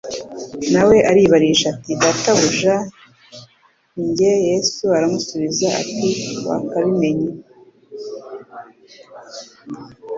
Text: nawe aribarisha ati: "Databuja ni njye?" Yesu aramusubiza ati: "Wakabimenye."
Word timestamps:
nawe 0.73 0.97
aribarisha 1.09 1.65
ati: 1.73 1.91
"Databuja 2.01 2.75
ni 3.95 4.03
njye?" 4.09 4.31
Yesu 4.49 4.81
aramusubiza 4.97 5.65
ati: 5.81 6.07
"Wakabimenye." 6.45 7.29